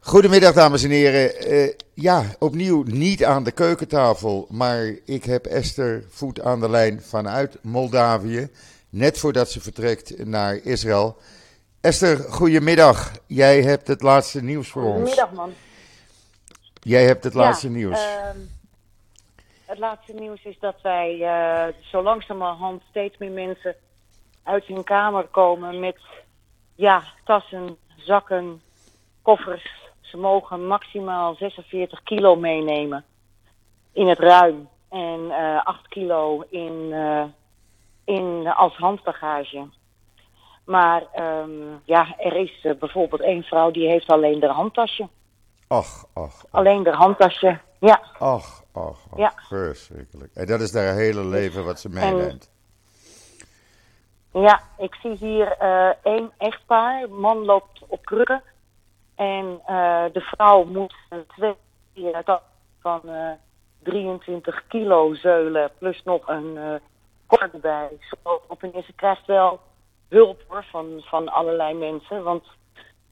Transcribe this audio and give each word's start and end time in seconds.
Goedemiddag, 0.00 0.52
dames 0.52 0.82
en 0.82 0.90
heren. 0.90 1.36
Eh, 1.36 1.74
ja, 1.94 2.24
opnieuw 2.38 2.82
niet 2.82 3.24
aan 3.24 3.44
de 3.44 3.52
keukentafel, 3.52 4.46
maar 4.50 4.84
ik 5.04 5.24
heb 5.24 5.46
Esther 5.46 6.04
voet 6.08 6.40
aan 6.40 6.60
de 6.60 6.70
lijn 6.70 7.02
vanuit 7.02 7.58
Moldavië, 7.62 8.48
net 8.90 9.18
voordat 9.18 9.50
ze 9.50 9.60
vertrekt 9.60 10.24
naar 10.26 10.54
Israël. 10.54 11.16
Esther, 11.80 12.16
goedemiddag. 12.18 13.12
Jij 13.26 13.62
hebt 13.62 13.86
het 13.86 14.02
laatste 14.02 14.42
nieuws 14.42 14.68
voor 14.68 14.82
ons. 14.82 14.94
Goedemiddag, 14.94 15.32
man. 15.32 15.52
Jij 16.80 17.04
hebt 17.04 17.24
het 17.24 17.34
laatste 17.34 17.68
nieuws. 17.68 17.98
ehm, 17.98 18.38
het 19.64 19.78
laatste 19.78 20.12
nieuws 20.12 20.44
is 20.44 20.58
dat 20.60 20.80
wij 20.82 21.20
eh, 21.20 21.74
zo 21.90 22.02
langzamerhand 22.02 22.82
steeds 22.90 23.18
meer 23.18 23.30
mensen 23.30 23.74
uit 24.42 24.64
hun 24.64 24.84
kamer 24.84 25.24
komen 25.24 25.80
met 25.80 25.96
ja, 26.74 27.02
tassen, 27.24 27.76
zakken, 27.96 28.62
koffers. 29.24 29.92
Ze 30.00 30.16
mogen 30.16 30.66
maximaal 30.66 31.34
46 31.34 32.02
kilo 32.02 32.36
meenemen 32.36 33.04
in 33.92 34.08
het 34.08 34.18
ruim 34.18 34.68
en 34.90 35.30
eh 35.30 35.64
8 35.64 35.88
kilo 35.88 36.44
in, 36.50 36.92
eh, 36.92 37.24
in, 38.04 38.46
als 38.46 38.76
handbagage. 38.76 39.68
Maar 40.64 41.02
ehm, 41.12 41.50
ja, 41.84 42.14
er 42.18 42.36
is 42.36 42.60
eh, 42.62 42.72
bijvoorbeeld 42.78 43.22
één 43.22 43.42
vrouw 43.42 43.70
die 43.70 43.88
heeft 43.88 44.08
alleen 44.08 44.42
haar 44.42 44.50
handtasje. 44.50 45.08
Ach, 45.68 46.04
ach, 46.12 46.24
ach, 46.24 46.44
Alleen 46.50 46.84
haar 46.84 46.94
handtasje, 46.94 47.58
ja. 47.80 48.00
ach, 48.18 48.62
ach, 48.72 48.98
ach. 49.10 49.16
Ja. 49.16 49.32
Verschrikkelijk. 49.48 50.34
En 50.34 50.46
dat 50.46 50.60
is 50.60 50.74
haar 50.74 50.94
hele 50.94 51.24
leven 51.24 51.64
wat 51.64 51.80
ze 51.80 51.88
meeneemt. 51.88 52.52
Ja, 54.32 54.60
ik 54.78 54.94
zie 54.94 55.16
hier 55.16 55.56
eh, 55.58 55.90
één 56.02 56.32
echtpaar. 56.38 57.10
Man 57.10 57.44
loopt 57.44 57.82
op 57.86 58.04
krukken. 58.04 58.42
En 59.14 59.60
eh, 59.66 60.04
de 60.12 60.20
vrouw 60.20 60.64
moet 60.64 60.94
twee 61.28 61.54
eh, 61.94 62.18
tas 62.24 62.40
van 62.80 63.00
eh 63.04 63.30
23 63.82 64.66
kilo 64.68 65.14
zeulen. 65.14 65.70
Plus 65.78 66.02
nog 66.02 66.28
een 66.28 66.56
eh 66.56 66.74
koffer 67.26 67.50
erbij. 67.52 67.88
Zo 68.00 68.42
op 68.48 68.62
en 68.62 68.70
neer. 68.72 68.82
Ze 68.82 68.92
krijgt 68.92 69.26
wel 69.26 69.60
hulp 70.08 70.42
hoor, 70.48 70.64
van, 70.70 71.00
van 71.04 71.28
allerlei 71.28 71.74
mensen. 71.74 72.22
Want 72.22 72.44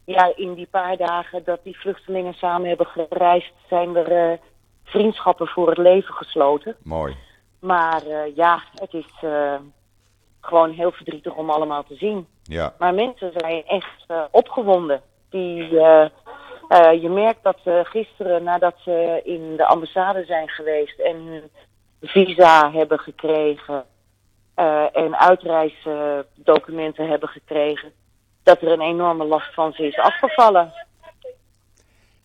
ja, 0.04 0.32
in 0.36 0.54
die 0.54 0.66
paar 0.70 0.96
dagen 0.96 1.44
dat 1.44 1.64
die 1.64 1.78
vluchtelingen 1.78 2.34
samen 2.34 2.68
hebben 2.68 2.86
gereisd... 2.86 3.52
zijn 3.68 3.96
er 3.96 4.32
eh, 4.32 4.38
vriendschappen 4.84 5.46
voor 5.46 5.68
het 5.68 5.78
leven 5.78 6.14
gesloten. 6.14 6.76
Mooi. 6.82 7.16
Maar 7.58 8.06
eh, 8.06 8.36
ja, 8.36 8.62
het 8.74 8.94
is 8.94 9.12
eh, 9.20 9.54
gewoon 10.40 10.70
heel 10.70 10.92
verdrietig 10.92 11.34
om 11.34 11.50
allemaal 11.50 11.84
te 11.84 11.94
zien. 11.94 12.26
Ja. 12.42 12.74
Maar 12.78 12.94
mensen 12.94 13.32
zijn 13.36 13.64
echt 13.66 14.04
eh, 14.06 14.22
opgewonden. 14.30 15.02
Die, 15.32 15.78
eh, 15.78 16.08
eh, 16.68 17.02
je 17.02 17.08
merkt 17.08 17.42
dat 17.42 17.58
ze 17.64 17.80
gisteren, 17.84 18.42
nadat 18.42 18.74
ze 18.84 19.20
in 19.24 19.56
de 19.56 19.66
ambassade 19.66 20.24
zijn 20.24 20.48
geweest 20.48 20.98
en 20.98 21.16
hun 21.16 21.50
visa 22.00 22.70
hebben 22.72 22.98
gekregen 22.98 23.84
eh, 24.54 24.96
en 24.96 25.18
uitreisdocumenten 25.18 27.08
hebben 27.08 27.28
gekregen, 27.28 27.92
dat 28.42 28.62
er 28.62 28.72
een 28.72 28.80
enorme 28.80 29.24
last 29.24 29.54
van 29.54 29.72
ze 29.72 29.86
is 29.86 29.98
afgevallen. 29.98 30.72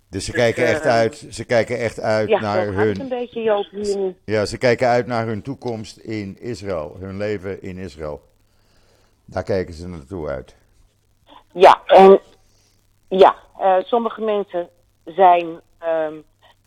Dus 0.10 0.26
ze 0.26 0.32
kijken 0.32 0.64
eh, 0.64 0.72
echt 0.72 0.86
uit, 0.86 1.28
ze 1.30 1.46
kijken 1.46 1.80
echt 1.80 2.00
uit 2.00 2.30
Ja, 2.30 2.40
naar 2.40 2.60
het 2.60 2.68
een 2.68 2.74
hun, 2.76 3.08
beetje, 3.10 3.42
Joop, 3.42 3.68
hier 3.72 4.14
ja, 4.26 4.46
ze 4.46 4.58
kijken 4.58 4.88
uit 4.88 5.08
naar 5.08 5.26
hun 5.26 5.42
toekomst 5.42 5.98
in 5.98 6.38
Israël, 6.40 6.96
hun 7.00 7.18
leven 7.18 7.62
in 7.62 7.78
Israël. 7.78 8.22
Daar 9.26 9.44
kijken 9.44 9.74
ze 9.74 9.88
naartoe 9.88 10.28
uit. 10.28 10.56
Ja, 11.54 11.82
en 11.86 12.20
ja, 13.08 13.36
eh, 13.60 13.76
sommige 13.80 14.22
mensen 14.22 14.70
zijn 15.06 15.62
ehm, 15.80 16.14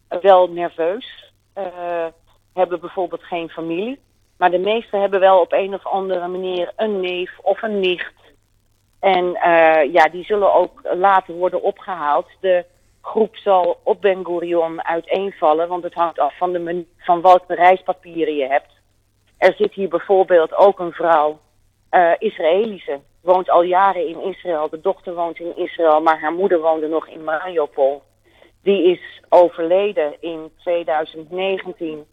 wel 0.08 0.48
nerveus, 0.48 1.32
eh, 1.52 2.06
hebben 2.54 2.80
bijvoorbeeld 2.80 3.22
geen 3.22 3.48
familie. 3.48 4.00
Maar 4.36 4.50
de 4.50 4.58
meesten 4.58 5.00
hebben 5.00 5.20
wel 5.20 5.40
op 5.40 5.52
een 5.52 5.74
of 5.74 5.86
andere 5.86 6.28
manier 6.28 6.72
een 6.76 7.00
neef 7.00 7.38
of 7.42 7.62
een 7.62 7.80
nicht. 7.80 8.14
En 9.00 9.34
eh, 9.34 9.92
ja, 9.92 10.08
die 10.08 10.24
zullen 10.24 10.54
ook 10.54 10.80
later 10.82 11.34
worden 11.34 11.62
opgehaald. 11.62 12.26
De 12.40 12.64
groep 13.02 13.36
zal 13.36 13.80
op 13.82 14.00
Ben 14.00 14.24
Gurion 14.24 14.84
uiteenvallen, 14.84 15.68
want 15.68 15.82
het 15.82 15.94
hangt 15.94 16.18
af 16.18 16.36
van, 16.36 16.52
de 16.52 16.86
van 16.98 17.22
welke 17.22 17.54
reispapieren 17.54 18.34
je 18.34 18.46
hebt. 18.46 18.72
Er 19.38 19.54
zit 19.54 19.74
hier 19.74 19.88
bijvoorbeeld 19.88 20.54
ook 20.54 20.78
een 20.78 20.92
vrouw, 20.92 21.40
Israëlische, 22.18 23.00
woont 23.22 23.50
al 23.50 23.62
jaren 23.62 24.08
in 24.08 24.22
Israël. 24.22 24.68
De 24.68 24.80
dochter 24.80 25.14
woont 25.14 25.38
in 25.38 25.56
Israël, 25.56 26.00
maar 26.00 26.20
haar 26.20 26.32
moeder 26.32 26.60
woonde 26.60 26.88
nog 26.88 27.08
in 27.08 27.24
Mariupol. 27.24 28.02
Die 28.62 28.82
is 28.82 29.22
overleden 29.28 30.14
in 30.20 30.50
2019. 30.58 32.04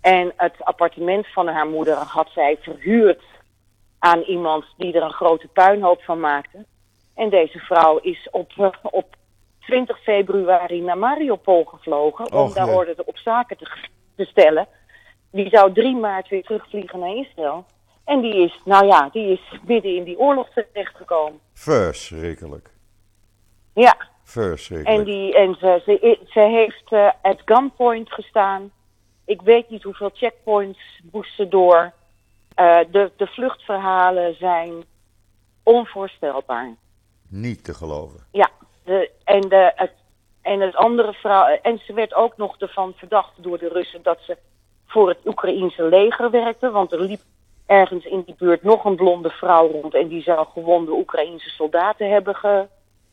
En 0.00 0.32
het 0.36 0.54
appartement 0.58 1.26
van 1.26 1.48
haar 1.48 1.66
moeder 1.66 1.94
had 1.94 2.28
zij 2.34 2.56
verhuurd 2.60 3.22
aan 3.98 4.20
iemand 4.20 4.64
die 4.76 4.92
er 4.92 5.02
een 5.02 5.12
grote 5.12 5.48
puinhoop 5.48 6.02
van 6.02 6.20
maakte. 6.20 6.64
En 7.14 7.30
deze 7.30 7.58
vrouw 7.58 7.98
is 7.98 8.28
op, 8.30 8.52
eh, 8.56 8.68
op 8.82 9.16
20 9.60 10.02
februari 10.02 10.80
naar 10.80 10.98
Mariupol 10.98 11.64
gevlogen 11.64 12.32
om 12.32 12.38
Och, 12.38 12.54
daar 12.54 12.68
orde 12.68 12.94
op 13.04 13.18
zaken 13.18 13.56
te, 13.56 13.70
te 14.16 14.24
stellen. 14.24 14.66
Die 15.30 15.48
zou 15.48 15.72
3 15.72 15.96
maart 15.96 16.28
weer 16.28 16.42
terugvliegen 16.42 16.98
naar 16.98 17.16
Israël. 17.16 17.64
En 18.08 18.20
die 18.20 18.34
is, 18.34 18.60
nou 18.64 18.86
ja, 18.86 19.08
die 19.12 19.32
is 19.32 19.58
midden 19.66 19.96
in 19.96 20.04
die 20.04 20.18
oorlog 20.18 20.48
terechtgekomen. 20.54 21.40
Verschrikkelijk. 21.52 22.70
Ja, 23.74 23.96
Verschrikkelijk. 24.22 24.98
en, 24.98 25.04
die, 25.04 25.34
en 25.34 25.54
ze, 25.54 25.82
ze, 25.84 26.18
ze 26.26 26.40
heeft 26.40 26.92
eh 26.92 27.10
at 27.22 27.42
gunpoint 27.44 28.12
gestaan. 28.12 28.70
Ik 29.24 29.42
weet 29.42 29.70
niet 29.70 29.82
hoeveel 29.82 30.10
checkpoints 30.14 31.00
moest 31.12 31.34
ze 31.36 31.48
door. 31.48 31.92
Eh, 32.54 32.78
de, 32.90 33.10
de 33.16 33.26
vluchtverhalen 33.26 34.34
zijn 34.34 34.84
onvoorstelbaar. 35.62 36.74
Niet 37.28 37.64
te 37.64 37.74
geloven. 37.74 38.26
Ja, 38.32 38.50
de, 38.84 39.10
en, 39.24 39.40
de, 39.40 39.72
het, 39.74 39.92
en 40.42 40.60
het 40.60 40.74
andere 40.76 41.12
vrouw. 41.12 41.58
En 41.62 41.78
ze 41.78 41.92
werd 41.92 42.14
ook 42.14 42.36
nog 42.36 42.58
ervan 42.58 42.92
verdacht 42.96 43.32
door 43.36 43.58
de 43.58 43.68
Russen 43.68 44.02
dat 44.02 44.18
ze 44.20 44.36
voor 44.86 45.08
het 45.08 45.26
Oekraïense 45.26 45.82
leger 45.82 46.30
werkte. 46.30 46.70
Want 46.70 46.92
er 46.92 47.00
liep 47.00 47.20
ergens 47.68 48.04
in 48.04 48.22
die 48.26 48.34
buurt 48.38 48.62
nog 48.62 48.84
een 48.84 48.96
blonde 48.96 49.30
vrouw 49.30 49.70
rond. 49.70 49.94
En 49.94 50.08
die 50.08 50.22
zou 50.22 50.46
gewonde 50.52 50.90
Oekraïense 50.92 51.48
soldaten 51.50 52.10
hebben 52.10 52.34
ge, 52.34 52.66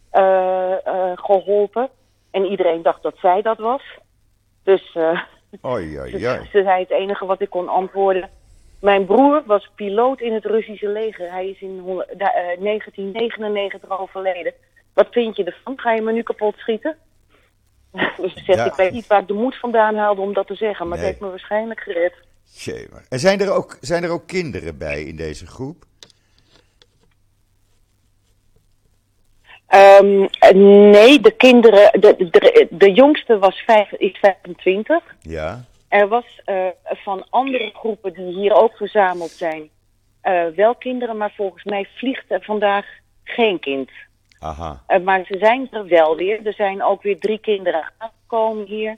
eh, 0.09 0.85
eh, 0.87 1.11
geholpen. 1.15 1.89
En 2.31 2.45
iedereen 2.45 2.81
dacht 2.81 3.03
dat 3.03 3.15
zij 3.17 3.41
dat 3.41 3.57
was. 3.57 3.81
Dus 4.63 4.91
eh, 4.95 5.21
Oei, 5.65 5.99
oei, 5.99 6.09
ze, 6.09 6.27
oei. 6.27 6.47
ze 6.51 6.61
zei 6.63 6.79
het 6.81 6.89
enige 6.91 7.25
wat 7.25 7.41
ik 7.41 7.49
kon 7.49 7.67
antwoorden. 7.69 8.29
Mijn 8.81 9.05
broer 9.05 9.43
was 9.45 9.69
piloot 9.75 10.21
in 10.21 10.33
het 10.33 10.45
Russische 10.45 10.87
leger. 10.87 11.31
Hij 11.31 11.49
is 11.49 11.61
in 11.61 11.79
hon- 11.79 12.05
da- 12.17 12.33
eh, 12.33 12.57
1999 12.59 13.99
overleden. 13.99 14.53
Wat 14.93 15.07
vind 15.11 15.35
je 15.35 15.43
ervan? 15.43 15.79
Ga 15.79 15.91
je 15.93 16.01
me 16.01 16.11
nu 16.11 16.21
kapot 16.23 16.57
schieten? 16.57 16.97
dus 18.17 18.45
Ja. 18.45 18.65
ik 18.65 18.73
weet 18.73 18.91
niet 18.91 19.07
waar 19.07 19.21
ik 19.21 19.27
de 19.27 19.33
moed 19.33 19.55
vandaan 19.59 19.95
haalde 19.95 20.21
om 20.21 20.33
dat 20.33 20.47
te 20.47 20.55
zeggen. 20.55 20.87
Maar 20.87 20.97
Nee. 20.97 21.05
het 21.05 21.15
heeft 21.15 21.25
me 21.25 21.29
waarschijnlijk 21.37 21.79
gered. 21.79 22.13
En 23.09 23.19
zijn 23.19 23.39
er, 23.41 23.51
ook, 23.51 23.77
zijn 23.81 24.03
er 24.03 24.09
ook 24.09 24.27
kinderen 24.27 24.77
bij 24.77 25.03
in 25.03 25.15
deze 25.15 25.47
groep? 25.47 25.85
Ehm, 29.67 30.27
eh, 30.39 30.55
nee, 30.91 31.19
de 31.19 31.31
kinderen... 31.31 32.01
De, 32.01 32.15
de, 32.17 32.67
de 32.69 32.91
jongste 32.91 33.37
was 33.37 33.57
vijf, 33.65 33.91
is 33.91 34.17
25. 34.19 35.03
Ja. 35.21 35.65
Er 35.87 36.07
was 36.07 36.41
eh, 36.45 36.67
van 36.83 37.25
andere 37.29 37.71
groepen 37.73 38.13
die 38.13 38.33
hier 38.35 38.53
ook 38.53 38.75
verzameld 38.75 39.31
zijn... 39.31 39.69
eh, 40.21 40.45
wel 40.55 40.75
kinderen, 40.75 41.17
maar 41.17 41.33
volgens 41.35 41.63
mij 41.63 41.87
vliegt 41.95 42.25
er 42.27 42.43
vandaag 42.43 42.85
geen 43.23 43.59
kind. 43.59 43.89
Aha. 44.39 44.83
Eh, 44.87 45.01
maar 45.01 45.25
ze 45.25 45.37
zijn 45.37 45.67
er 45.71 45.87
wel 45.87 46.15
weer. 46.15 46.45
Er 46.47 46.53
zijn 46.53 46.83
ook 46.83 47.01
weer 47.03 47.19
drie 47.19 47.39
kinderen 47.39 47.91
aangekomen 47.97 48.65
hier. 48.65 48.97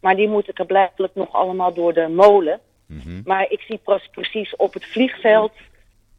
Maar 0.00 0.16
die 0.16 0.28
moeten 0.28 0.54
er 0.54 0.66
blijkbaar 0.66 1.08
nog 1.14 1.32
allemaal 1.32 1.74
door 1.74 1.94
de 1.94 2.08
molen. 2.08 2.60
Mhm. 2.88 3.20
Maar 3.24 3.50
ik 3.50 3.60
zie 3.60 3.78
pas 3.78 4.08
precies 4.10 4.56
op 4.56 4.74
het 4.74 4.84
vliegveld 4.84 5.52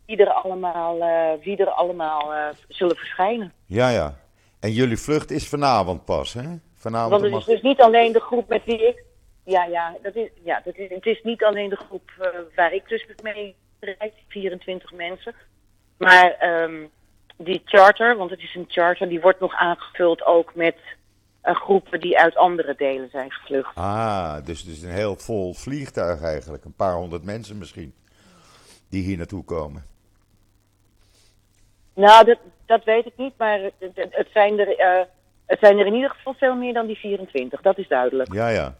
wie 0.05 0.17
er 0.17 0.33
allemaal, 0.33 1.01
eh, 1.01 1.43
wie 1.43 1.57
er 1.57 1.69
allemaal 1.69 2.33
eh, 2.33 2.47
zullen 2.67 2.95
verschijnen. 2.95 3.53
Ja, 3.65 3.89
ja. 3.89 4.19
En 4.59 4.71
jullie 4.71 4.97
vlucht 4.97 5.31
is 5.31 5.47
vanavond 5.47 6.05
pas, 6.05 6.33
hè? 6.33 6.57
Vanavond 6.75 7.21
Want 7.21 7.33
het 7.33 7.41
is 7.41 7.45
dus 7.45 7.61
niet 7.61 7.81
alleen 7.81 8.11
de 8.11 8.19
groep 8.19 8.47
met 8.47 8.65
wie 8.65 8.87
ik... 8.87 9.03
Ja, 9.43 9.65
ja, 9.65 9.97
dat 10.01 10.15
is, 10.15 10.29
ja 10.43 10.61
dat 10.63 10.75
is, 10.75 10.89
het 10.89 11.05
is 11.05 11.21
niet 11.23 11.43
alleen 11.43 11.69
de 11.69 11.75
groep 11.75 12.11
eh, 12.19 12.27
waar 12.55 12.73
ik 12.73 12.87
dus 12.87 13.05
mee 13.23 13.55
rijd, 13.79 14.13
24 14.27 14.91
mensen. 14.91 15.35
Maar 15.97 16.31
ehm, 16.31 16.85
die 17.37 17.61
charter, 17.65 18.17
want 18.17 18.29
het 18.29 18.41
is 18.41 18.55
een 18.55 18.65
charter, 18.67 19.09
die 19.09 19.21
wordt 19.21 19.39
nog 19.39 19.53
aangevuld 19.53 20.25
ook 20.25 20.55
met 20.55 20.75
groepen 21.43 21.99
die 21.99 22.17
uit 22.19 22.35
andere 22.35 22.75
delen 22.77 23.09
zijn 23.09 23.31
gevlucht. 23.31 23.75
Ah, 23.75 24.45
dus 24.45 24.59
het 24.59 24.69
is 24.69 24.81
een 24.83 24.89
heel 24.91 25.15
vol 25.15 25.53
vliegtuig 25.53 26.21
eigenlijk. 26.21 26.65
Een 26.65 26.75
paar 26.75 26.93
honderd 26.93 27.23
mensen 27.23 27.57
misschien. 27.57 27.93
Die 28.89 29.03
hier 29.03 29.17
naartoe 29.17 29.43
komen. 29.43 29.85
Nou, 31.93 32.25
dat, 32.25 32.37
dat 32.65 32.83
weet 32.83 33.05
ik 33.05 33.13
niet, 33.17 33.33
maar 33.37 33.59
het, 33.59 33.73
het- 33.95 34.27
zijn 34.33 34.59
er, 34.59 34.77
eh, 34.77 35.05
Het 35.45 35.59
zijn 35.59 35.77
er 35.77 35.85
in 35.85 35.93
ieder 35.93 36.09
geval 36.09 36.33
veel 36.33 36.55
meer 36.55 36.73
dan 36.73 36.87
die 36.87 36.95
24, 36.97 37.61
dat 37.61 37.77
is 37.77 37.87
duidelijk. 37.87 38.33
Ja, 38.33 38.47
ja. 38.49 38.75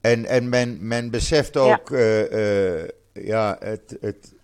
En, 0.00 0.24
en 0.24 0.48
men, 0.48 0.88
men 0.88 1.10
beseft 1.10 1.56
ook 1.56 1.88
ja. 1.88 2.28
Uh, 2.30 2.88
ja, 3.12 3.56
het, 3.58 3.96
het, 4.00 4.34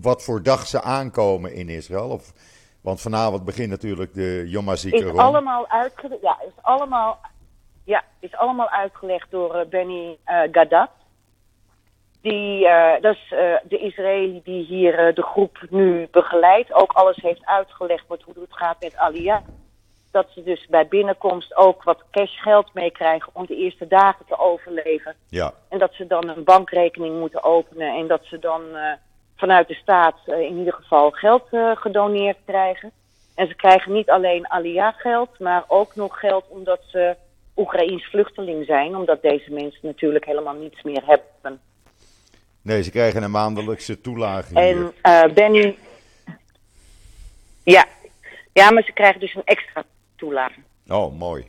wat 0.00 0.22
voor 0.22 0.42
dag 0.42 0.66
ze 0.66 0.82
aankomen 0.82 1.52
in 1.52 1.68
Israël. 1.68 2.08
Of, 2.08 2.32
want 2.86 3.00
vanavond 3.00 3.44
begint 3.44 3.70
natuurlijk 3.70 4.14
de 4.14 4.44
Yom 4.48 4.68
HaZikaron. 4.68 5.14
Is 5.14 5.20
allemaal 5.20 5.68
uitgelegd, 5.68 6.22
ja, 6.22 6.38
is 6.46 6.62
allemaal, 6.62 7.18
ja, 7.84 8.04
is 8.20 8.34
allemaal 8.34 8.68
uitgelegd 8.68 9.30
door 9.30 9.56
uh, 9.56 9.66
Benny 9.68 10.18
uh, 10.26 10.40
Gadat. 10.52 10.90
Die, 12.20 12.66
uh, 12.66 12.92
dat 13.00 13.14
is 13.14 13.28
de 13.68 13.78
Israëli 13.78 14.40
die 14.44 14.64
hier 14.64 15.14
de 15.14 15.22
groep 15.22 15.66
nu 15.70 16.08
begeleidt. 16.10 16.72
Ook 16.72 16.92
alles 16.92 17.16
heeft 17.16 17.46
uitgelegd 17.46 18.04
wat, 18.06 18.22
hoe 18.22 18.34
het 18.34 18.56
gaat 18.56 18.80
met 18.80 18.96
Aliyah 18.96 19.42
dat 20.10 20.26
ze 20.30 20.42
dus 20.42 20.66
bij 20.66 20.88
binnenkomst 20.88 21.56
ook 21.56 21.82
wat 21.82 22.04
cashgeld 22.10 22.74
meekrijgen 22.74 23.30
om 23.32 23.46
de 23.46 23.56
eerste 23.56 23.86
dagen 23.86 24.26
te 24.26 24.38
overleven. 24.38 25.14
Ja. 25.28 25.52
En 25.68 25.78
dat 25.78 25.94
ze 25.94 26.06
dan 26.06 26.28
een 26.28 26.44
bankrekening 26.44 27.18
moeten 27.18 27.42
openen 27.42 27.96
en 27.96 28.06
dat 28.06 28.24
ze 28.24 28.38
dan 28.38 28.62
vanuit 29.36 29.68
de 29.68 29.74
staat 29.74 30.18
uh, 30.26 30.40
in 30.40 30.58
ieder 30.58 30.72
geval 30.72 31.10
geld 31.10 31.48
uh, 31.50 31.76
gedoneerd 31.76 32.36
krijgen. 32.46 32.90
En 33.34 33.48
ze 33.48 33.54
krijgen 33.54 33.92
niet 33.92 34.10
alleen 34.10 34.50
Aliyah-geld, 34.50 35.38
maar 35.38 35.64
ook 35.66 35.94
nog 35.94 36.18
geld 36.18 36.44
omdat 36.48 36.80
ze 36.86 37.16
Oekraïns 37.56 38.04
vluchteling 38.04 38.64
zijn, 38.66 38.96
omdat 38.96 39.22
deze 39.22 39.52
mensen 39.52 39.80
natuurlijk 39.82 40.24
helemaal 40.24 40.54
niets 40.54 40.82
meer 40.82 41.02
hebben. 41.06 41.60
Nee, 42.62 42.82
ze 42.82 42.90
krijgen 42.90 43.22
een 43.22 43.30
maandelijkse 43.30 44.00
toelage. 44.00 44.54
En 44.54 44.92
Benny. 45.34 45.76
Ja. 47.62 47.86
ja, 48.52 48.70
maar 48.70 48.82
ze 48.82 48.92
krijgen 48.92 49.20
dus 49.20 49.34
een 49.34 49.44
extra 49.44 49.84
toelage. 50.16 50.60
Oh, 50.88 51.18
mooi. 51.18 51.46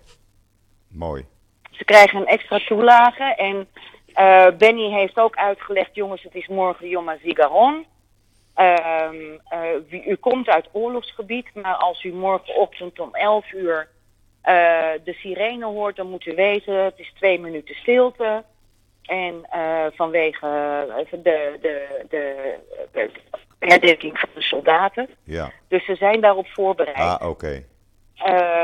Mooi. 0.88 1.26
Ze 1.72 1.86
krijgen 1.86 2.20
een 2.20 2.28
extra 2.28 2.60
toelage 2.60 3.36
en 3.36 3.68
uh, 4.20 4.48
Benny 4.58 4.92
heeft 4.92 5.18
ook 5.20 5.36
uitgelegd, 5.36 5.96
jongens, 5.96 6.24
het 6.24 6.36
is 6.36 6.48
morgen 6.48 6.88
Yom 6.88 7.08
HaZikaron. 7.08 7.86
Uh, 8.58 9.10
uh, 9.92 10.08
u 10.08 10.16
komt 10.16 10.48
uit 10.48 10.70
oorlogsgebied, 10.72 11.54
maar 11.54 11.76
als 11.76 12.04
u 12.04 12.14
morgenochtend 12.14 13.00
om 13.00 13.16
11 13.16 13.52
uur 13.54 13.88
uh, 14.44 14.54
de 15.04 15.14
sirene 15.14 15.66
hoort, 15.66 15.96
dan 15.96 16.10
moet 16.10 16.26
u 16.26 16.36
weten, 16.36 16.84
het 16.84 17.00
is 17.00 17.14
twee 17.16 17.40
minuten 17.40 17.76
stilte. 17.76 18.44
En 19.02 19.46
vanwege 19.96 20.48
de, 21.12 21.58
de, 21.62 22.06
de, 22.10 22.54
de 22.92 23.10
herdenking 23.60 24.20
van 24.20 24.30
de 24.34 24.42
soldaten. 24.42 25.10
Ja. 25.24 25.52
Dus 25.68 25.86
ze 25.86 25.96
zijn 25.96 26.22
daarop 26.22 26.48
voorbereid. 26.48 26.98
Ah, 26.98 27.18
oké. 27.22 27.26
Okay. 27.26 27.66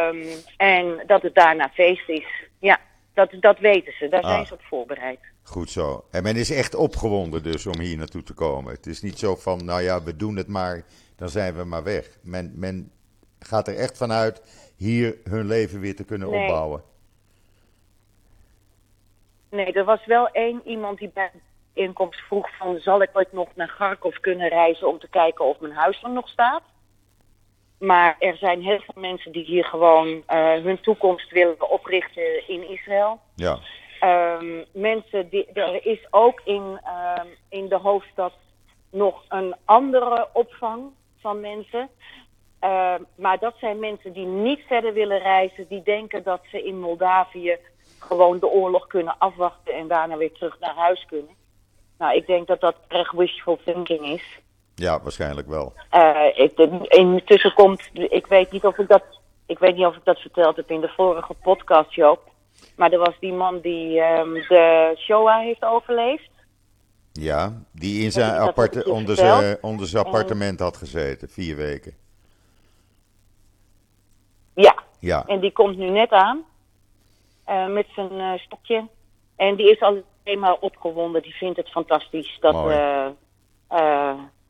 Um, 0.09 0.25
en 0.57 1.03
dat 1.05 1.21
het 1.21 1.35
daarna 1.35 1.69
feest 1.73 2.09
is. 2.09 2.25
Ja, 2.59 2.79
dat, 3.13 3.29
dat 3.39 3.59
weten 3.59 3.93
ze. 3.99 4.09
Daar 4.09 4.21
Ah. 4.21 4.31
zijn 4.31 4.45
ze 4.45 4.53
op 4.53 4.61
voorbereid. 4.63 5.19
Goed 5.43 5.69
zo. 5.69 6.05
En 6.11 6.23
men 6.23 6.35
is 6.35 6.51
echt 6.51 6.75
opgewonden 6.75 7.43
dus 7.43 7.65
om 7.65 7.79
hier 7.79 7.97
naartoe 7.97 8.23
te 8.23 8.33
komen. 8.33 8.73
Het 8.73 8.85
is 8.85 9.01
niet 9.01 9.19
zo 9.19 9.35
van, 9.35 9.65
nou 9.65 9.81
ja, 9.81 10.03
we 10.03 10.15
doen 10.15 10.35
het 10.35 10.47
maar, 10.47 10.83
dan 11.15 11.29
zijn 11.29 11.55
we 11.55 11.63
maar 11.63 11.83
weg. 11.83 12.17
Men, 12.21 12.51
men 12.55 12.91
gaat 13.39 13.67
er 13.67 13.75
echt 13.77 13.97
vanuit 13.97 14.41
hier 14.77 15.17
hun 15.23 15.47
leven 15.47 15.79
weer 15.79 15.95
te 15.95 16.03
kunnen 16.03 16.29
Nee. 16.29 16.41
opbouwen. 16.41 16.83
Nee, 19.49 19.71
er 19.73 19.83
was 19.83 20.05
wel 20.05 20.27
één 20.27 20.61
iemand 20.65 20.97
die 20.99 21.11
bij 21.13 21.31
inkomst 21.73 22.19
vroeg 22.19 22.49
van... 22.57 22.79
zal 22.79 23.01
ik 23.01 23.09
ooit 23.13 23.33
nog 23.33 23.49
naar 23.55 23.73
Kharkov 23.75 24.15
kunnen 24.15 24.49
reizen 24.49 24.87
om 24.87 24.99
te 24.99 25.09
kijken 25.09 25.45
of 25.45 25.59
mijn 25.59 25.73
huis 25.73 26.03
er 26.03 26.11
nog 26.11 26.27
staat? 26.29 26.63
Maar 27.79 28.15
er 28.19 28.37
zijn 28.37 28.61
heel 28.61 28.79
veel 28.79 29.01
mensen 29.01 29.31
die 29.31 29.43
hier 29.45 29.65
gewoon 29.65 30.07
uh, 30.07 30.23
hun 30.53 30.81
toekomst 30.81 31.31
willen 31.31 31.71
oprichten 31.71 32.47
in 32.47 32.69
Israël. 32.69 33.19
Ja, 33.35 33.59
Um, 34.03 34.65
mensen 34.71 35.29
die, 35.29 35.45
er 35.53 35.85
is 35.85 36.07
ook 36.09 36.41
in, 36.43 36.61
um, 36.61 37.27
in 37.49 37.67
de 37.67 37.77
hoofdstad 37.77 38.33
nog 38.89 39.23
een 39.29 39.55
andere 39.65 40.27
opvang 40.33 40.91
van 41.19 41.39
mensen. 41.39 41.89
Uh, 42.61 42.93
maar 43.15 43.39
dat 43.39 43.53
zijn 43.59 43.79
mensen 43.79 44.13
die 44.13 44.25
niet 44.25 44.59
verder 44.67 44.93
willen 44.93 45.19
reizen, 45.19 45.67
die 45.67 45.83
denken 45.83 46.23
dat 46.23 46.41
ze 46.51 46.63
in 46.63 46.79
Moldavië 46.79 47.57
gewoon 47.99 48.39
de 48.39 48.47
oorlog 48.47 48.87
kunnen 48.87 49.15
afwachten 49.17 49.73
en 49.73 49.87
daarna 49.87 50.17
weer 50.17 50.31
terug 50.31 50.59
naar 50.59 50.75
huis 50.75 51.05
kunnen. 51.05 51.35
Nou, 51.97 52.15
ik 52.15 52.27
denk 52.27 52.47
dat 52.47 52.59
dat 52.61 52.75
erg 52.87 53.11
wishful 53.11 53.59
thinking 53.65 54.05
is. 54.05 54.39
ja 54.75 54.99
waarschijnlijk 55.01 55.47
wel. 55.47 55.73
Uh, 55.93 56.25
ik, 56.33 56.57
intussen 56.87 57.53
komt, 57.53 57.89
ik 57.93 58.27
weet 58.27 58.51
niet 58.51 58.65
of 58.65 58.77
ik 58.77 58.87
dat, 58.87 59.03
ik 59.45 59.59
weet 59.59 59.75
niet 59.75 59.85
of 59.85 59.95
ik 59.95 60.03
dat 60.05 60.19
verteld 60.19 60.55
heb 60.55 60.71
in 60.71 60.81
de 60.81 60.93
vorige 60.95 61.33
podcast, 61.33 61.93
Joop. 61.93 62.31
Maar 62.75 62.91
er 62.91 62.99
was 62.99 63.19
die 63.19 63.33
man 63.33 63.59
die 63.59 63.99
um, 63.99 64.33
de 64.33 64.95
Shoah 64.97 65.41
heeft 65.41 65.63
overleefd. 65.63 66.29
Ja, 67.11 67.61
die 67.71 68.03
in 68.03 68.11
zijn 68.11 68.31
aparte, 68.31 68.85
onder, 68.91 69.15
zijn, 69.15 69.57
onder 69.61 69.87
zijn 69.87 70.05
appartement 70.05 70.59
had 70.59 70.77
gezeten, 70.77 71.29
vier 71.29 71.55
weken. 71.55 71.93
Ja, 74.55 74.83
Ja, 74.99 75.25
en 75.25 75.39
die 75.39 75.51
komt 75.51 75.77
nu 75.77 75.89
net 75.89 76.11
aan. 76.11 76.43
Uh, 77.49 77.67
met 77.67 77.85
zijn 77.95 78.13
uh, 78.13 78.33
stokje. 78.37 78.87
En 79.35 79.55
die 79.55 79.71
is 79.71 79.79
alleen 79.79 80.39
maar 80.39 80.57
opgewonden. 80.59 81.21
Die 81.21 81.33
vindt 81.33 81.57
het 81.57 81.69
fantastisch 81.69 82.37
dat, 82.39 82.55
uh, 82.55 83.07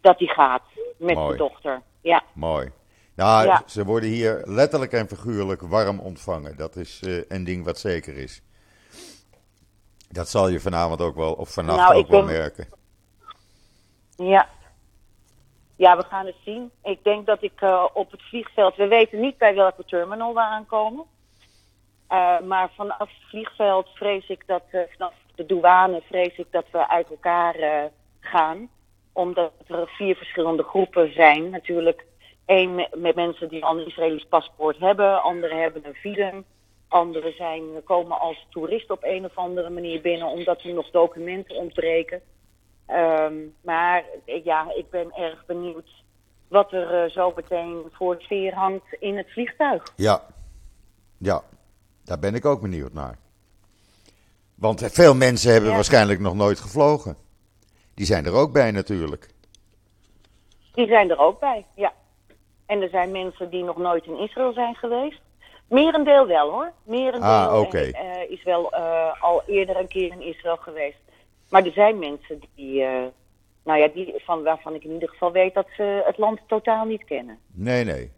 dat 0.01 0.19
hij 0.19 0.27
gaat 0.27 0.63
met 0.97 1.15
Mooi. 1.15 1.31
de 1.31 1.37
dochter. 1.37 1.81
Ja, 2.01 2.23
mooi. 2.33 2.71
Nou, 3.15 3.45
Ja. 3.45 3.63
ze 3.67 3.85
worden 3.85 4.09
hier 4.09 4.41
letterlijk 4.45 4.91
en 4.91 5.07
figuurlijk 5.07 5.61
warm 5.61 5.99
ontvangen. 5.99 6.57
Dat 6.57 6.75
is 6.75 6.99
eh, 7.03 7.21
een 7.27 7.43
ding 7.43 7.65
wat 7.65 7.79
zeker 7.79 8.17
is. 8.17 8.41
Dat 10.09 10.29
zal 10.29 10.47
je 10.47 10.59
vanavond 10.59 11.01
ook 11.01 11.15
wel, 11.15 11.33
of 11.33 11.53
vannacht 11.53 11.79
Nou, 11.79 11.95
ook 11.95 12.07
wel 12.07 12.25
denk- 12.25 12.37
merken. 12.37 12.67
ja. 14.15 14.49
Ja, 15.75 15.97
we 15.97 16.03
gaan 16.03 16.25
het 16.25 16.35
zien. 16.45 16.71
Ik 16.83 17.03
denk 17.03 17.25
dat 17.25 17.41
ik 17.43 17.61
uh, 17.61 17.85
op 17.93 18.11
het 18.11 18.21
vliegveld... 18.21 18.75
We 18.75 18.87
weten 18.87 19.19
niet 19.19 19.37
bij 19.37 19.55
welke 19.55 19.85
terminal 19.85 20.33
we 20.33 20.39
aankomen. 20.39 21.05
Uh, 22.09 22.39
maar 22.39 22.69
vanaf 22.75 22.97
het 22.99 23.29
vliegveld 23.29 23.89
vrees 23.89 24.27
ik 24.27 24.43
dat... 24.47 24.63
Vanaf 24.97 25.13
de 25.35 25.45
douane 25.45 26.01
vrees 26.07 26.37
ik 26.37 26.47
dat 26.51 26.65
we 26.71 26.89
uit 26.89 27.09
elkaar 27.09 27.55
gaan. 28.19 28.69
Omdat 29.13 29.51
er 29.67 29.87
vier 29.87 30.15
verschillende 30.15 30.63
groepen 30.63 31.13
zijn. 31.13 31.49
Natuurlijk 31.49 32.05
één 32.45 32.75
met, 32.75 32.95
met 32.95 33.15
mensen 33.15 33.49
die 33.49 33.65
al 33.65 33.79
een 33.79 33.87
Israëlisch 33.87 34.25
paspoort 34.29 34.79
hebben. 34.79 35.21
Anderen 35.21 35.61
hebben 35.61 35.85
een 35.85 35.93
visum. 35.93 36.45
Anderen 36.87 37.35
zijn, 37.35 37.63
komen 37.83 38.19
als 38.19 38.47
toerist 38.49 38.91
op 38.91 39.03
een 39.03 39.25
of 39.25 39.35
andere 39.35 39.69
manier 39.69 40.01
binnen... 40.01 40.27
omdat 40.27 40.61
er 40.61 40.73
nog 40.73 40.89
documenten 40.91 41.55
ontbreken. 41.55 42.21
Um, 42.87 43.55
maar 43.61 44.03
ja, 44.43 44.71
ik 44.75 44.89
ben 44.89 45.11
erg 45.15 45.45
benieuwd 45.45 45.89
wat 46.47 46.71
er 46.71 47.03
uh, 47.05 47.11
zo 47.11 47.33
meteen 47.35 47.83
voor 47.91 48.13
het 48.13 48.23
veer 48.23 48.53
hangt 48.53 48.93
in 48.99 49.17
het 49.17 49.31
vliegtuig. 49.31 49.83
Ja, 49.95 50.21
ja, 51.17 51.43
daar 52.03 52.19
ben 52.19 52.35
ik 52.35 52.45
ook 52.45 52.61
benieuwd 52.61 52.93
naar. 52.93 53.17
Want 54.55 54.91
veel 54.91 55.15
mensen 55.15 55.51
hebben 55.51 55.69
Ja. 55.69 55.75
waarschijnlijk 55.75 56.19
nog 56.19 56.35
nooit 56.35 56.59
gevlogen. 56.59 57.15
Die 57.93 58.05
zijn 58.05 58.25
er 58.25 58.33
ook 58.33 58.53
bij 58.53 58.71
natuurlijk. 58.71 59.29
Die 60.73 60.87
zijn 60.87 61.09
er 61.09 61.17
ook 61.17 61.39
bij, 61.39 61.65
ja. 61.75 61.93
En 62.73 62.81
er 62.81 62.89
zijn 62.89 63.11
mensen 63.11 63.49
die 63.49 63.63
nog 63.63 63.77
nooit 63.77 64.05
in 64.05 64.19
Israël 64.19 64.53
zijn 64.53 64.75
geweest. 64.75 65.21
Merendeel 65.67 66.27
wel 66.27 66.51
hoor. 66.51 66.71
Merendeel 66.83 67.29
Ah, 67.29 67.59
oké. 67.59 67.81
uh, 67.87 68.29
is 68.29 68.43
wel 68.43 68.73
uh, 68.73 69.21
al 69.23 69.43
eerder 69.47 69.77
een 69.77 69.87
keer 69.87 70.11
in 70.11 70.21
Israël 70.21 70.55
geweest. 70.55 70.97
Maar 71.49 71.65
er 71.65 71.71
zijn 71.71 71.99
mensen 71.99 72.41
die, 72.55 72.81
uh, 72.81 72.89
nou 73.63 73.79
ja, 73.79 73.87
die, 73.87 74.13
van, 74.17 74.43
waarvan 74.43 74.75
ik 74.75 74.83
in 74.83 74.91
ieder 74.91 75.09
geval 75.09 75.31
weet 75.31 75.53
dat 75.53 75.67
ze 75.75 76.01
het 76.05 76.17
land 76.17 76.39
totaal 76.47 76.85
niet 76.85 77.03
kennen. 77.03 77.37
Nee, 77.51 77.83
nee. 77.83 78.11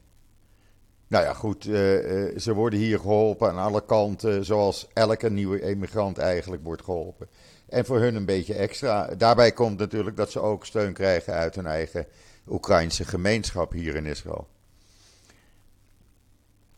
Nou 1.07 1.23
ja, 1.23 1.33
goed. 1.33 1.65
eh, 1.65 2.27
eh, 2.27 2.37
ze 2.37 2.53
worden 2.53 2.79
hier 2.79 2.99
geholpen 2.99 3.49
aan 3.49 3.57
alle 3.57 3.85
kanten, 3.85 4.45
zoals 4.45 4.87
elke 4.93 5.29
nieuwe 5.29 5.63
emigrant 5.63 6.17
eigenlijk 6.17 6.63
wordt 6.63 6.83
geholpen. 6.83 7.27
En 7.69 7.85
voor 7.85 7.99
hun 7.99 8.15
een 8.15 8.25
beetje 8.25 8.53
extra. 8.53 9.07
Daarbij 9.17 9.51
komt 9.51 9.79
natuurlijk 9.79 10.17
dat 10.17 10.31
ze 10.31 10.39
ook 10.39 10.65
steun 10.65 10.93
krijgen 10.93 11.33
uit 11.33 11.55
hun 11.55 11.65
eigen 11.67 12.05
Oekraïnse 12.47 13.05
gemeenschap 13.05 13.71
hier 13.71 13.95
in 13.95 14.05
Israël. 14.05 14.47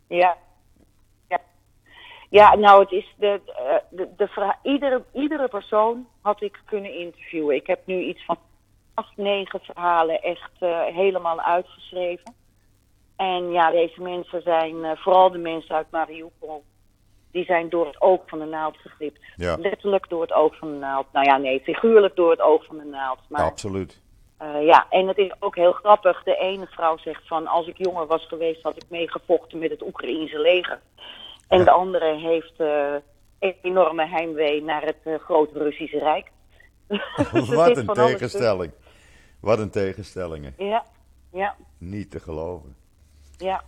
Ja. 0.08 0.38
Ja, 1.28 1.42
ja 2.30 2.56
nou, 2.56 2.82
het 2.82 2.92
is 2.92 3.16
de, 3.18 3.42
de, 3.46 3.82
de, 3.90 4.10
de 4.18 4.28
vraag. 4.28 4.56
Iedere, 4.64 5.04
iedere 5.14 5.48
persoon 5.48 6.08
had 6.22 6.42
ik 6.42 6.62
kunnen 6.66 7.00
interviewen. 7.00 7.56
Ik 7.56 7.68
heb 7.68 7.86
nu 7.86 8.04
iets 8.04 8.26
van 8.26 8.38
acht, 8.94 9.18
negen 9.18 9.60
verhalen 9.60 10.22
echt 10.22 10.52
uh, 10.60 10.86
helemaal 10.86 11.42
uitgeschreven. 11.42 12.34
En 13.16 13.52
ja, 13.52 13.72
deze 13.72 14.02
mensen 14.02 14.42
zijn, 14.42 14.76
uh, 14.76 14.92
vooral 14.96 15.32
de 15.32 15.38
mensen 15.38 15.76
uit 15.76 15.92
Mariupol, 15.92 16.64
die 17.32 17.46
zijn 17.46 17.70
door 17.70 17.86
het 17.86 18.02
oog 18.02 18.22
van 18.26 18.40
de 18.40 18.46
naald 18.46 18.78
gegript. 18.78 19.20
Ja. 19.36 19.58
Letterlijk 19.58 20.10
door 20.10 20.22
het 20.22 20.34
oog 20.34 20.58
van 20.58 20.72
de 20.72 20.78
naald. 20.78 21.06
Nou 21.12 21.26
ja, 21.26 21.38
nee, 21.38 21.60
figuurlijk 21.60 22.16
door 22.16 22.32
het 22.32 22.42
oog 22.42 22.66
van 22.66 22.78
de 22.78 22.86
naald. 22.86 23.20
Maar, 23.30 23.42
Absoluut. 23.42 24.02
Uh, 24.42 24.66
ja, 24.66 24.86
en 24.90 25.08
het 25.08 25.18
is 25.18 25.32
ook 25.40 25.56
heel 25.56 25.72
grappig. 25.72 26.24
De 26.24 26.36
ene 26.38 26.68
vrouw 26.68 26.98
zegt 26.98 27.28
van, 27.28 27.48
als 27.48 27.68
ik 27.68 27.78
jonger 27.78 28.06
was 28.08 28.28
geweest, 28.28 28.62
had 28.64 28.76
ik 28.76 28.84
meegevochten 28.90 29.60
met 29.60 29.70
het 29.72 29.82
Oekraïense 29.84 30.40
leger. 30.40 30.80
En 31.48 31.58
Ja. 31.58 31.64
de 31.64 31.72
andere 31.72 32.16
heeft 32.16 32.54
eh, 32.60 32.94
een 33.40 33.56
enorme 33.62 34.08
heimwee 34.08 34.64
naar 34.64 34.82
het 34.84 34.98
eh, 35.04 35.14
grote 35.20 35.58
Russische 35.60 36.00
Rijk. 36.00 36.32
Dus 37.34 37.50
Wat 37.50 37.78
een 37.78 37.88
tegenstelling. 37.88 38.72
Wat 39.40 39.60
een 39.60 39.70
tegenstellingen. 39.70 40.54
Ja, 40.58 40.84
ja, 41.32 41.56
Niet 41.78 42.12
te 42.12 42.20
geloven. 42.20 42.76
ja. 43.38 43.64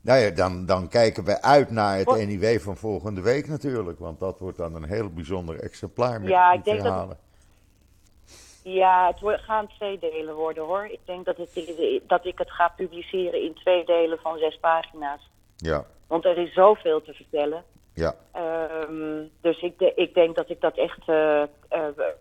Nou 0.00 0.18
ja, 0.20 0.30
dan, 0.30 0.66
dan 0.66 0.88
kijken 0.88 1.24
we 1.24 1.42
uit 1.42 1.70
naar 1.70 1.96
het 1.98 2.26
NIW 2.26 2.58
van 2.60 2.76
volgende 2.76 3.20
week 3.20 3.48
natuurlijk. 3.48 3.98
Want 3.98 4.18
dat 4.20 4.38
wordt 4.38 4.56
dan 4.58 4.74
een 4.74 4.84
heel 4.84 5.10
bijzonder 5.10 5.60
exemplaar 5.60 6.20
met 6.20 6.28
Ja, 6.28 6.52
ik 6.52 6.64
denk 6.64 6.82
dat-. 6.82 7.16
Ja, 8.68 9.14
het 9.20 9.40
gaan 9.40 9.66
twee 9.68 9.98
delen 9.98 10.34
worden 10.34 10.64
hoor. 10.64 10.86
Ik 10.86 11.00
denk 11.04 11.24
dat, 11.24 11.36
het, 11.36 12.00
dat 12.06 12.24
ik 12.26 12.38
het 12.38 12.50
ga 12.50 12.68
publiceren 12.76 13.42
in 13.42 13.54
twee 13.54 13.84
delen 13.84 14.18
van 14.18 14.38
zes 14.38 14.58
pagina's. 14.58 15.30
Ja, 15.56 15.84
Want 16.06 16.24
er 16.24 16.38
is 16.38 16.52
zoveel 16.52 17.02
te 17.02 17.12
vertellen. 17.12 17.64
ja, 17.94 18.14
Ehm, 18.32 19.22
dus 19.40 19.60
ik, 19.62 19.78
de- 19.78 19.92
ik 19.94 20.14
denk 20.14 20.36
dat 20.36 20.50
ik 20.50 20.60
dat 20.60 20.76
echt 20.76 21.08
eh, 21.08 21.42
eh, 21.42 21.48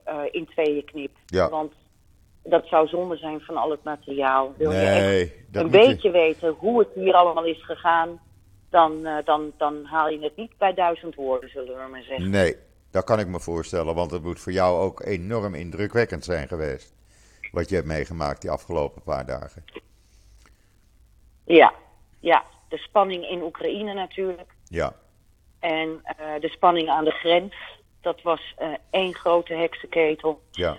eh, 0.04 0.18
in 0.32 0.48
tweeën 0.48 0.86
knip. 0.86 1.12
Ja. 1.25 1.50
Want 1.50 1.74
dat 2.44 2.66
zou 2.68 2.88
zonde 2.88 3.18
zijn 3.18 3.40
van 3.42 3.58
al 3.58 3.72
het 3.72 3.84
materiaal. 3.84 4.54
Wil 4.58 4.72
je 4.72 4.78
echt 4.78 5.32
een 5.52 5.64
je- 5.64 5.70
beetje 5.70 6.12
weten 6.12 6.50
hoe 6.50 6.80
het 6.80 6.90
hier 6.96 7.14
allemaal 7.14 7.46
is 7.46 7.66
gegaan, 7.66 8.20
dan, 8.70 9.08
dan, 9.25 9.52
dan 9.58 9.84
haal 9.86 10.10
je 10.10 10.20
het 10.20 10.36
niet 10.36 10.58
bij 10.58 10.74
duizend 10.74 11.16
woorden, 11.16 11.50
zullen 11.50 11.84
we 11.84 11.90
maar 11.92 12.04
zeggen. 12.04 12.30
Nee, 12.30 12.56
dat 12.96 13.04
kan 13.04 13.20
ik 13.20 13.28
me 13.28 13.40
voorstellen. 13.40 13.96
Want 13.96 14.12
het 14.12 14.24
moet 14.24 14.40
voor 14.40 14.52
jou 14.52 14.80
ook 14.80 15.02
enorm 15.02 15.54
indrukwekkend 15.54 16.24
zijn 16.24 16.48
geweest. 16.48 16.94
Wat 17.52 17.70
je 17.70 17.75
hebt 17.75 17.88
meegemaakt 17.88 18.42
die 18.42 18.52
afgelopen 18.52 19.02
paar 19.02 19.25
dagen. 19.25 19.66
Ja, 21.46 21.74
ja. 22.20 22.44
De 22.70 22.78
spanning 22.78 23.30
in 23.30 23.42
Oekraïne 23.42 23.94
natuurlijk. 23.94 24.56
Ja, 24.64 24.94
En 25.60 26.02
eh, 26.04 26.40
de 26.40 26.50
spanning 26.50 26.90
aan 26.90 27.04
de 27.04 27.12
grens. 27.12 27.56
Dat 28.02 28.22
was 28.22 28.54
eh, 28.58 28.68
één 28.90 29.16
grote 29.16 29.54
heksenketel. 29.54 30.42
ja, 30.52 30.78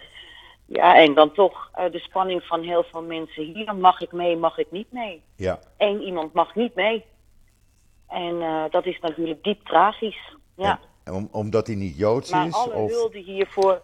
Ja, 0.67 0.97
en 0.97 1.15
dan 1.15 1.33
toch 1.33 1.71
eh, 1.75 1.91
de 1.93 1.99
spanning 1.99 2.43
van 2.43 2.63
heel 2.63 2.83
veel 2.83 3.03
mensen 3.03 3.45
hier. 3.45 3.75
Mag 3.75 4.01
ik 4.01 4.13
mee, 4.13 4.37
mag 4.37 4.59
ik 4.59 4.71
niet 4.71 4.93
mee? 4.93 5.23
ja. 5.35 5.59
Eén 5.79 6.03
iemand 6.03 6.33
mag 6.33 6.55
niet 6.55 6.75
mee. 6.75 7.05
En 8.09 8.69
dat 8.71 8.87
is 8.87 8.99
natuurlijk 9.01 9.45
diep 9.45 9.65
tragisch. 9.65 10.37
Ja. 10.57 10.71
En 10.71 10.79
om, 11.13 11.29
omdat 11.33 11.67
hij 11.67 11.77
niet 11.77 11.97
Joods 11.97 12.31
Maar 12.31 12.47
is? 12.47 12.55
alle 12.55 12.75
Of... 12.75 12.91
hulde 12.91 13.19
hiervoor. 13.19 13.83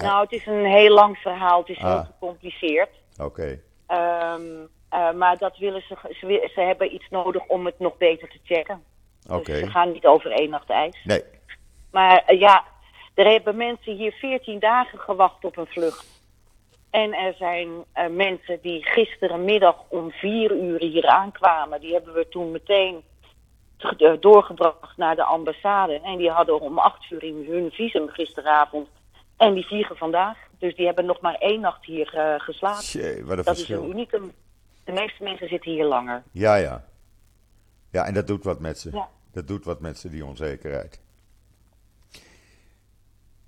Nou, 0.00 0.22
het 0.22 0.32
is 0.32 0.46
een 0.46 0.64
heel 0.64 0.94
lang 0.94 1.16
verhaal. 1.18 1.58
Het 1.60 1.68
is 1.68 1.78
heel 1.78 1.86
Ah. 1.88 2.06
gecompliceerd. 2.06 2.90
Oké, 3.20 3.60
Ehm, 3.86 4.42
eh, 4.88 5.12
maar 5.12 5.38
dat 5.38 5.58
willen 5.58 5.82
ze, 5.88 5.96
ze, 6.54 6.60
hebben 6.60 6.94
iets 6.94 7.08
nodig 7.10 7.46
om 7.46 7.66
het 7.66 7.78
nog 7.78 7.96
beter 7.96 8.28
te 8.28 8.38
checken. 8.44 8.82
oké. 9.30 9.42
Dus 9.52 9.58
ze 9.58 9.66
gaan 9.70 9.92
niet 9.92 10.06
over 10.06 10.30
één 10.30 10.50
nacht 10.50 10.70
ijs. 10.70 11.00
Nee, 11.04 11.22
Maar 11.90 12.22
eh, 12.26 12.38
ja, 12.40 12.64
er 13.14 13.26
hebben 13.30 13.56
mensen 13.56 13.96
hier 13.96 14.12
14 14.12 14.58
dagen 14.58 14.98
gewacht 14.98 15.44
op 15.44 15.56
een 15.56 15.66
vlucht. 15.66 16.06
En 16.90 17.12
er 17.14 17.34
zijn 17.34 17.68
eh, 17.92 18.06
mensen 18.08 18.58
die 18.62 18.84
gisterenmiddag 18.86 19.76
om 19.88 20.10
vier 20.10 20.50
uur 20.56 20.78
hier 20.80 21.06
aankwamen. 21.06 21.80
Die 21.80 21.92
hebben 21.92 22.14
we 22.14 22.28
toen 22.28 22.50
meteen 22.50 23.02
doorgebracht 24.20 24.96
naar 24.96 25.16
de 25.16 25.24
ambassade. 25.24 26.00
En 26.00 26.16
die 26.18 26.30
hadden 26.30 26.60
om 26.60 26.78
acht 26.78 27.10
uur 27.10 27.20
hun 27.46 27.70
visum 27.70 28.08
gisteravond. 28.08 28.88
En 29.36 29.54
die 29.54 29.66
vliegen 29.66 29.96
vandaag. 29.96 30.38
Dus 30.58 30.76
die 30.76 30.86
hebben 30.86 31.04
nog 31.06 31.20
maar 31.20 31.34
één 31.34 31.60
nacht 31.60 31.84
hier 31.84 32.14
eh, 32.14 32.40
geslapen. 32.40 33.26
Wat 33.26 33.38
een 33.38 33.44
Dat 33.44 33.56
is 33.56 33.64
verschil. 33.64 33.82
een 33.82 33.90
unicum. 33.90 34.32
De 34.84 34.92
meeste 34.92 35.22
mensen 35.22 35.48
zitten 35.48 35.70
hier 35.72 35.84
langer. 35.84 36.22
Ja, 36.32 36.54
ja. 36.54 36.84
Ja, 37.90 38.04
en 38.06 38.14
dat 38.14 38.26
doet 38.26 38.44
wat 38.44 38.60
met 38.60 38.78
ze. 38.78 38.90
Ja. 38.92 39.08
Dat 39.32 39.48
doet 39.48 39.64
wat 39.64 39.80
met 39.80 39.98
ze, 39.98 40.08
die 40.10 40.24
onzekerheid. 40.24 41.00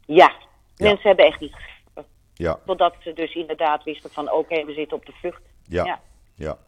Ja, 0.07 0.33
Ja. 0.77 0.85
mensen 0.89 1.09
hebben 1.09 1.27
echt 1.27 1.41
niet 1.41 1.55
geslapen. 1.55 2.05
Ja, 2.35 2.59
Totdat 2.67 2.95
ze 3.01 3.13
dus 3.13 3.35
inderdaad 3.35 3.85
wisten 3.85 4.11
van 4.11 4.33
oké, 4.33 4.65
we 4.65 4.73
zitten 4.73 4.97
op 4.97 5.07
de 5.07 5.13
vlucht. 5.13 5.43
ja, 5.67 5.85
Ja. 5.85 6.01
ja. 6.35 6.59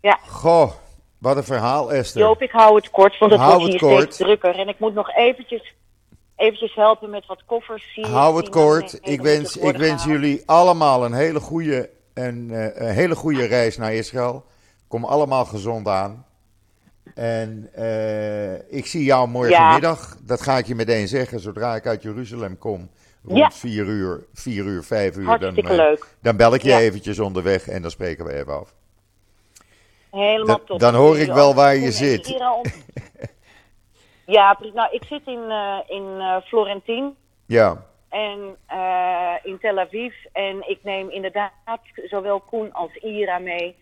Ja. 0.00 0.18
Goh, 0.26 0.72
wat 1.22 1.36
een 1.36 1.44
verhaal, 1.44 1.92
Esther. 1.92 2.20
Joop, 2.20 2.42
ik 2.42 2.50
hou 2.50 2.74
het 2.76 2.90
kort, 2.90 3.18
want 3.18 3.32
het 3.32 3.40
Hou 3.40 3.58
wordt 3.58 3.72
het 3.72 3.80
hier 3.80 3.90
kort. 3.90 4.02
steeds 4.02 4.16
drukker. 4.16 4.58
En 4.58 4.68
ik 4.68 4.78
moet 4.78 4.94
nog 4.94 5.14
eventjes, 5.14 5.74
eventjes 6.36 6.74
helpen 6.74 7.10
met 7.10 7.26
wat 7.26 7.42
koffers. 7.46 7.92
Zie 7.94 8.04
ik, 8.04 8.10
Hou 8.10 8.36
het 8.36 8.48
kort. 8.48 8.98
Ik 9.02 9.20
wens, 9.20 9.56
ik 9.56 9.76
wens 9.76 10.04
jullie 10.04 10.42
allemaal 10.46 11.04
een 11.04 11.12
hele 11.12 11.40
goede, 11.40 11.90
een, 12.14 12.50
eh, 12.50 12.86
een 12.88 12.94
hele 12.94 13.14
goede 13.14 13.44
reis 13.44 13.76
naar 13.76 13.94
Israël. 13.94 14.44
Kom 14.88 15.04
allemaal 15.04 15.44
gezond 15.44 15.88
aan. 15.88 16.26
En 17.14 17.68
eh, 17.74 18.54
ik 18.76 18.86
zie 18.86 19.04
jou 19.04 19.28
morgenmiddag. 19.28 20.16
Dat 20.22 20.40
ga 20.42 20.58
ik 20.58 20.66
je 20.66 20.74
meteen 20.74 21.08
zeggen. 21.08 21.40
Zodra 21.40 21.74
ik 21.74 21.86
uit 21.86 22.02
Jeruzalem 22.02 22.58
kom, 22.58 22.90
rond 23.24 23.38
Ja. 23.38 23.50
4 23.50 23.84
uur, 23.86 24.24
4 24.34 24.64
uur, 24.64 24.84
5 24.84 25.16
uur. 25.16 25.26
Hartstikke 25.26 25.62
dan, 25.62 25.70
eh, 25.70 25.76
leuk. 25.76 26.06
Dan 26.22 26.36
bel 26.36 26.54
ik 26.54 26.62
je 26.62 26.68
Ja. 26.68 26.78
eventjes 26.78 27.18
onderweg 27.18 27.68
en 27.68 27.82
dan 27.82 27.90
spreken 27.90 28.24
we 28.24 28.32
even 28.34 28.58
af. 28.60 28.74
Helemaal 30.12 30.46
Dan- 30.56 30.64
top. 30.66 30.78
dan 30.80 30.94
hoor 30.94 31.18
ik 31.18 31.32
wel 31.32 31.54
waar 31.54 31.76
je 31.76 31.92
zit. 31.92 32.26
Ja, 34.26 34.56
nou, 34.74 34.88
ik 34.92 35.04
zit 35.04 35.26
in, 35.26 35.50
eh 35.50 35.78
in 35.86 36.16
eh 36.20 36.36
Florentien. 36.44 37.16
Ja, 37.46 37.84
En 38.08 38.56
eh, 38.66 39.34
in 39.42 39.58
Tel 39.58 39.78
Aviv. 39.78 40.14
En 40.32 40.68
ik 40.68 40.78
neem 40.82 41.10
inderdaad 41.10 41.52
zowel 42.04 42.40
Koen 42.40 42.72
als 42.72 42.94
Ira 42.96 43.38
mee. 43.38 43.76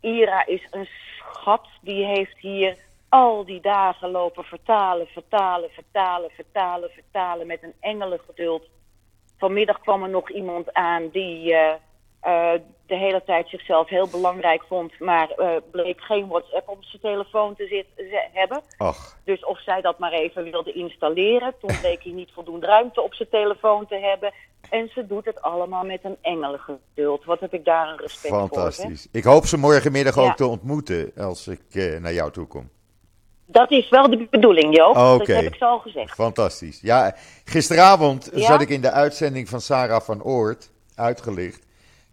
Ira 0.00 0.46
is 0.46 0.66
een 0.70 0.88
schat. 1.18 1.66
Die 1.80 2.04
heeft 2.04 2.38
hier 2.38 2.76
al 3.08 3.44
die 3.44 3.60
dagen 3.60 4.10
lopen 4.10 4.44
vertalen, 4.44 5.06
vertalen, 5.06 5.70
vertalen, 5.70 6.30
vertalen, 6.30 6.90
vertalen. 6.90 7.46
Met 7.46 7.62
een 7.62 7.74
engelengeduld. 7.80 8.62
Vanmiddag 9.38 9.80
kwam 9.80 10.02
er 10.02 10.08
nog 10.10 10.30
iemand 10.30 10.72
aan 10.72 11.08
die 11.12 11.54
eh, 12.20 12.50
de 12.86 12.96
hele 12.96 13.22
tijd 13.26 13.48
zichzelf 13.48 13.88
heel 13.88 14.08
belangrijk 14.08 14.62
vond. 14.68 14.98
Maar 15.00 15.30
eh, 15.30 15.48
bleek 15.70 16.00
geen 16.00 16.26
WhatsApp 16.28 16.68
op 16.68 16.84
zijn 16.84 17.02
telefoon 17.02 17.54
te 17.56 17.84
hebben. 18.32 18.62
ach, 18.76 19.16
Dus 19.24 19.44
of 19.44 19.60
zij 19.62 19.80
dat 19.80 19.98
maar 19.98 20.12
even 20.12 20.44
wilde 20.44 20.72
installeren. 20.72 21.54
Toen 21.60 21.78
bleek 21.80 22.02
hij 22.02 22.12
niet 22.12 22.30
voldoende 22.34 22.66
ruimte 22.66 23.02
op 23.02 23.14
zijn 23.14 23.28
telefoon 23.28 23.86
te 23.86 23.96
hebben. 23.98 24.32
En 24.70 24.88
ze 24.94 25.06
doet 25.06 25.24
het 25.24 25.42
allemaal 25.42 25.84
met 25.84 26.00
een 26.04 26.16
engelengeduld. 26.22 27.24
Wat 27.24 27.40
heb 27.40 27.54
ik 27.54 27.64
daar 27.64 27.88
een 27.88 27.96
respect 27.98 28.28
voor. 28.34 28.42
Hè? 28.42 28.46
fantastisch. 28.48 29.08
Ik 29.12 29.24
hoop 29.24 29.46
ze 29.46 29.58
morgenmiddag 29.58 30.14
Ja. 30.14 30.22
ook 30.22 30.36
te 30.36 30.46
ontmoeten 30.46 31.12
als 31.16 31.46
ik 31.48 31.60
eh, 31.72 32.00
naar 32.00 32.12
jou 32.12 32.30
toe 32.32 32.46
kom. 32.46 32.68
Dat 33.48 33.70
is 33.70 33.88
wel 33.88 34.10
de 34.10 34.26
bedoeling, 34.30 34.76
Joop. 34.76 34.96
Oké. 34.96 35.16
Dat 35.18 35.26
heb 35.26 35.52
ik 35.52 35.54
zo 35.54 35.64
al 35.64 35.78
gezegd. 35.78 36.14
Fantastisch. 36.14 36.80
Ja, 36.80 37.14
gisteravond 37.44 38.30
Ja? 38.34 38.46
zat 38.46 38.60
ik 38.60 38.68
in 38.68 38.80
de 38.80 38.90
uitzending 38.90 39.48
van 39.48 39.60
Sarah 39.60 40.00
van 40.00 40.22
Oort, 40.22 40.70
uitgelicht. 40.94 41.65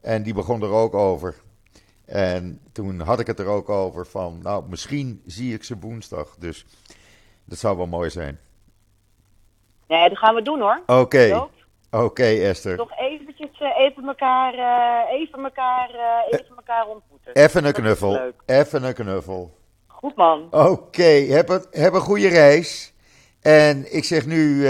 En 0.04 0.24
die 0.24 0.34
begon 0.34 0.62
er 0.62 0.72
ook 0.72 0.94
over. 0.94 1.36
En 2.06 2.60
toen 2.72 3.00
had 3.00 3.20
ik 3.20 3.28
het 3.28 3.40
er 3.40 3.46
ook 3.48 3.70
over 3.70 4.06
van, 4.06 4.40
nou, 4.42 4.64
misschien 4.70 5.22
zie 5.26 5.54
ik 5.54 5.64
ze 5.64 5.78
woensdag. 5.80 6.36
Dus 6.40 6.66
dat 7.46 7.58
zou 7.58 7.78
wel 7.78 7.88
mooi 7.88 8.10
zijn. 8.10 8.40
Nee, 9.88 10.10
dat 10.10 10.18
gaan 10.18 10.36
we 10.36 10.42
doen 10.42 10.60
hoor. 10.60 10.82
Oké, 10.86 11.48
oké 11.92 12.24
Esther. 12.24 12.78
Nog 12.78 13.00
eventjes 13.00 13.50
eh, 13.60 13.78
even 13.78 14.08
elkaar, 14.08 14.54
eh, 14.54 15.20
even 15.20 15.44
elkaar, 15.44 15.90
eh, 15.90 16.40
even 16.40 16.56
elkaar 16.56 16.88
ontmoeten. 16.88 17.34
Even 17.34 17.66
een 17.66 17.74
knuffel. 17.74 18.32
Even 18.46 18.84
een 18.84 18.94
knuffel. 18.94 19.58
Goed 19.88 20.16
man. 20.16 20.48
Oké, 20.52 21.04
heb, 21.04 21.48
het- 21.48 21.68
heb 21.72 21.94
een 21.94 22.00
goede 22.02 22.28
reis. 22.28 22.94
En 23.42 23.96
ik 23.96 24.04
zeg 24.04 24.26
nu 24.26 24.64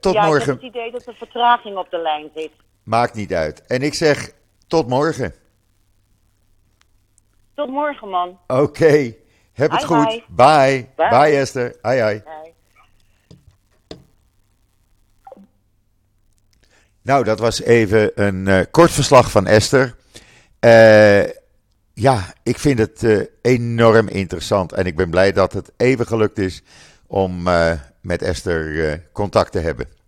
tot 0.00 0.12
ja, 0.14 0.22
ik 0.22 0.26
morgen. 0.28 0.46
heb 0.46 0.56
het 0.62 0.64
idee 0.74 0.90
dat 0.90 1.06
er 1.06 1.14
vertraging 1.14 1.76
op 1.76 1.90
de 1.90 1.98
lijn 1.98 2.30
zit. 2.34 2.50
Maakt 2.82 3.14
niet 3.14 3.32
uit. 3.34 3.66
En 3.66 3.82
ik 3.82 3.94
zeg 3.94 4.30
tot 4.70 4.88
morgen. 4.88 5.34
Tot 7.54 7.68
morgen 7.68 8.08
man. 8.08 8.38
Oké, 8.46 9.14
heb 9.52 9.70
het 9.70 9.80
Hi, 9.80 9.86
goed. 9.86 10.08
hi. 10.08 10.22
Bye. 10.28 10.88
Bye. 10.96 11.08
Bye 11.08 11.36
Esther. 11.36 11.76
Bye. 11.82 12.22
Nou, 17.02 17.24
dat 17.24 17.38
was 17.38 17.60
even 17.62 18.10
een 18.14 18.48
eh, 18.48 18.60
kort 18.70 18.90
verslag 18.90 19.30
van 19.30 19.46
Esther. 19.46 19.96
Eh, 20.58 21.24
ja, 21.92 22.34
ik 22.42 22.58
vind 22.58 22.78
het 22.78 23.02
eh, 23.02 23.20
enorm 23.42 24.08
interessant 24.08 24.72
en 24.72 24.86
ik 24.86 24.96
ben 24.96 25.10
blij 25.10 25.32
dat 25.32 25.52
het 25.52 25.72
even 25.76 26.06
gelukt 26.06 26.38
is 26.38 26.62
om 27.06 27.42
met 28.00 28.22
Esther 28.22 29.02
contact 29.12 29.52
te 29.52 29.58
hebben. 29.58 29.99